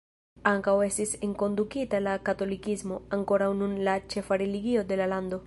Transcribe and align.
Ankaŭ 0.51 0.73
estis 0.85 1.11
enkondukita 1.27 2.01
la 2.07 2.15
katolikismo, 2.31 2.99
ankoraŭ 3.19 3.53
nun 3.61 3.79
la 3.91 3.97
ĉefa 4.15 4.43
religio 4.45 4.89
de 4.93 5.01
la 5.05 5.11
lando. 5.15 5.39